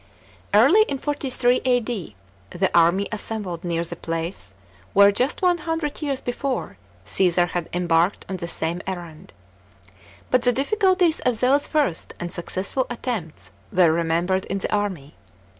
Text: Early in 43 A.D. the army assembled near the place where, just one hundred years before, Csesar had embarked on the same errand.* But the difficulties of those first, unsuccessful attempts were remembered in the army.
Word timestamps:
Early 0.51 0.81
in 0.87 0.97
43 0.97 1.61
A.D. 1.63 2.15
the 2.49 2.75
army 2.75 3.07
assembled 3.11 3.63
near 3.63 3.83
the 3.83 3.95
place 3.95 4.55
where, 4.93 5.11
just 5.11 5.43
one 5.43 5.59
hundred 5.59 6.01
years 6.01 6.19
before, 6.19 6.77
Csesar 7.05 7.49
had 7.49 7.69
embarked 7.71 8.25
on 8.27 8.37
the 8.37 8.47
same 8.47 8.81
errand.* 8.87 9.31
But 10.31 10.41
the 10.41 10.53
difficulties 10.53 11.19
of 11.19 11.39
those 11.39 11.67
first, 11.67 12.15
unsuccessful 12.19 12.87
attempts 12.89 13.51
were 13.71 13.91
remembered 13.91 14.45
in 14.45 14.57
the 14.57 14.73
army. 14.73 15.13